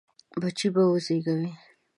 [0.41, 1.51] بچي به وزېږوي.